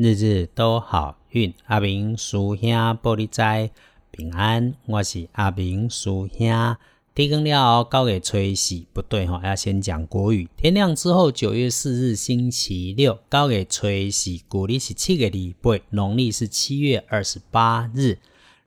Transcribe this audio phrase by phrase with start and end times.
[0.00, 1.52] 日日都好运。
[1.66, 2.70] 阿明叔兄
[3.02, 3.68] 玻璃斋
[4.12, 6.76] 平安，我是阿明叔兄。
[7.16, 10.48] 天更了，高给吹喜不对哈，要先讲国语。
[10.56, 18.18] 天亮之后，九月四日星期六，高给吹喜，古历是七个礼拜，农历是七月二十八日。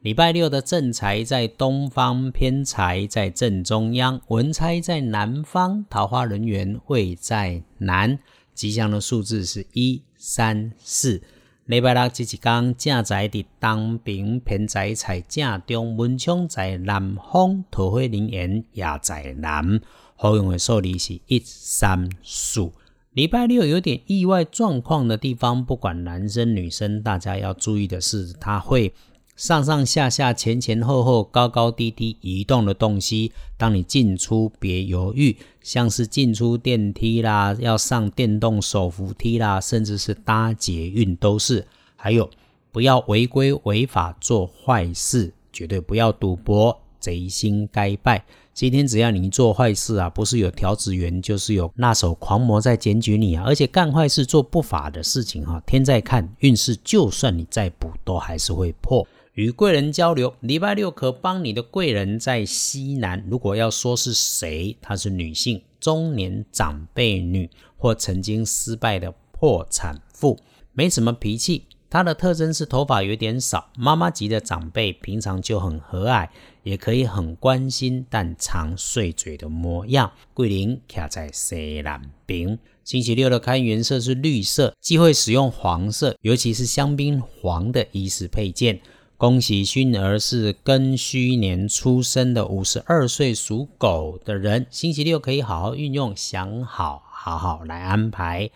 [0.00, 8.18] 礼拜六的正财在东方，偏财在正中央，文差在南方，桃花人员会在南。
[8.60, 11.22] 吉祥的数字是一三四。
[11.64, 19.80] 礼拜六这一天，正在伫东平，偏在在正中，文昌在南方，桃花人缘也在南。
[20.14, 22.70] 好用的数字是一三四。
[23.14, 28.92] 礼拜六有点意外状况的地方，不管男生女生，大家要注意的是，它会。
[29.40, 41.66] 上上下下、前前后后、高高低低移动的东西，当你进出别犹豫，像是进出电梯啦，要上电动手扶梯啦，甚至是搭捷运都是。
[41.96, 42.28] 还有，
[42.70, 48.22] 不要违规违法做坏事，绝对不要赌博，贼心该败。
[48.52, 53.44] 今天只要你做坏事啊，不是有条子员，就是有那手狂魔在检举你啊。
[53.46, 59.06] 而且干坏事、做不法的事情哈，天在看，运势就算你再补，都还是会破。
[59.34, 63.24] 与贵人交流，礼拜六可帮你的贵人在西南。
[63.28, 70.36] 如果要说是谁，她是女性，中年长辈女，或曾经失败的破产妇，
[70.72, 71.64] 没什么脾气。
[71.88, 76.28] 她的特征是头发有点少，妈妈级的长辈，平常就很和蔼，
[76.64, 80.10] 也可以很关心，但常碎嘴的模样。
[80.34, 82.58] 桂林卡在西南边。
[82.82, 88.80] 星期六的开运色是绿色，忌讳使用黄色，尤其是香槟黄的衣饰配件。
[89.20, 98.48] 恭喜熏儿是庚戌年出生的五十二岁属狗的人，星期六可以好好运用，想好好好来安排。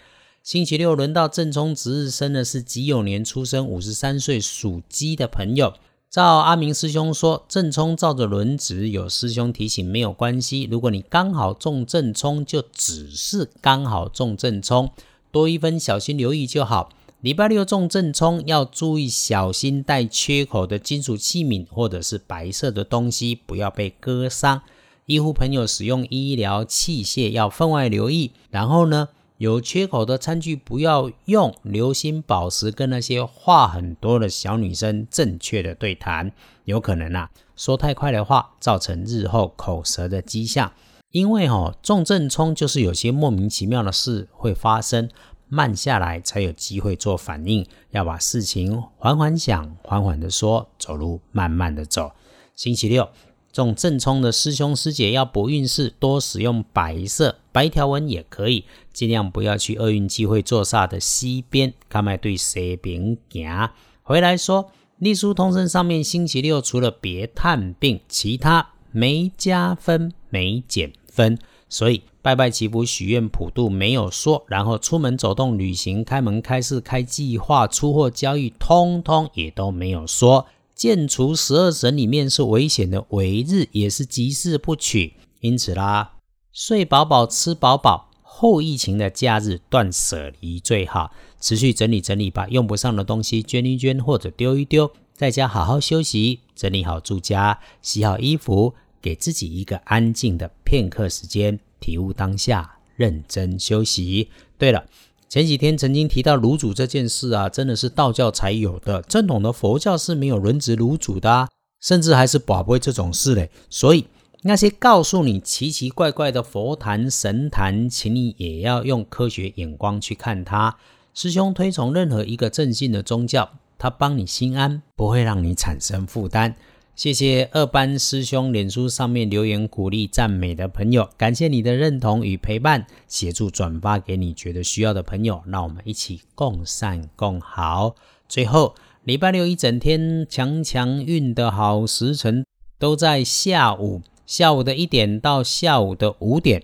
[0.42, 5.74] 星期六轮到正冲值日生的是己酉年出生五十三岁属鸡的朋友。
[6.08, 10.66] 照阿明师兄说，正冲照着轮值，有师兄提醒没有关系。
[10.70, 14.90] 如果你刚好中正冲，就只是刚好中正冲，
[15.30, 16.88] 多一分小心留意就好。
[17.24, 24.60] 礼拜六中正冲，要注意小心带缺口的金属器皿或者是白色的东西，不要被割伤。
[25.06, 28.32] 医护朋友使用医疗器械要分外留意。
[28.50, 29.08] 然后呢，
[29.38, 36.30] 有缺口的餐具不要用，留心保持跟那些话很多的小女生正确的对谈，
[36.66, 40.70] 有可能啊说太快的话，造成日后口舌的迹象。
[41.10, 45.08] 因为哦，中正冲就是有些莫名其妙的事会发生。
[45.48, 52.12] 慢下来才有机会做反应，要把事情缓缓想，缓缓的说，走路慢慢的走。
[52.56, 53.08] 星期六，
[53.52, 63.70] 中正冲的师兄师姐要补运势，多使用白色白条纹也可以，尽量不要去厄运机会坐煞的西边，看麦对西边行。
[64.02, 71.38] 回来说，隶书通身上面星期六除了别探病，其他没加分，没减分，
[71.68, 72.02] 所以。
[72.24, 80.46] 拜拜祈福许愿普渡没有说，然后出门走动旅行开门开市开计划出货交易，通通也都没有说。
[80.74, 86.14] 建除十二神里面是危险的为日，也是吉事不取，因此啦，
[86.50, 101.60] 睡饱饱吃饱饱，后疫情的假日断舍离最好，持续整理整理，把用不上的东西捐一捐或者丢一丢，在家好好休息，整理好住家，洗好衣服，给自己一个安静的片刻时间。
[101.84, 104.30] 体悟当下，认真休息。
[104.56, 104.86] 对了，
[105.28, 111.48] 前几天曾经提到炉主这件事啊，真的是道教才有的，正统的佛教是没有轮值炉主的，
[111.82, 113.50] 甚至还是宝贝这种事嘞。
[113.68, 114.06] 所以
[114.42, 120.76] 那些告诉你奇奇怪怪的佛坛神坛，请你也要用科学眼光去看它。
[121.12, 126.56] 师兄推崇任何一个正信的宗教，它帮你心安，不会让你产生负担。
[126.96, 137.96] 谢谢二班师兄脸书上面留言鼓励赞美的朋友，感谢你的认同与陪伴，协助转发给你觉得需要的朋友，让我们一起共善共好。
[138.28, 142.46] 最后，礼拜六一整天强强运的好时辰
[142.78, 146.62] 都在下午，下午的一点到下午的五点，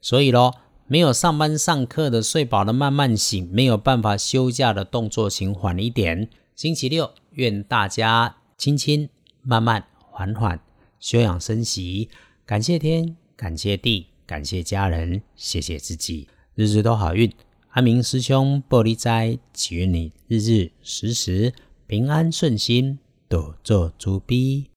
[0.00, 0.54] 所以咯，
[0.86, 6.28] 没有上班上课的睡饱了慢慢醒，没有办法休假的动作请缓一点。
[6.54, 9.08] 星期六，愿大家亲亲。
[9.44, 10.58] 慢慢缓缓
[10.98, 12.08] 休养生息，
[12.46, 17.30] 感谢天，感谢地，感谢家人，谢谢自己，日日都好运。
[17.70, 21.52] 阿明师兄玻璃斋，祈愿你日日时时
[21.86, 22.98] 平安顺心，
[23.28, 24.70] 多做诸逼。